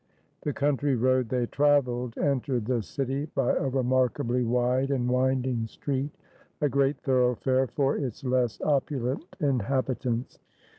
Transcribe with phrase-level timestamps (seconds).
[0.41, 6.09] The country road they traveled entered the city by a remarkably wide and winding street,
[6.59, 10.39] a great thoroughfare for its less opulent inhabitants.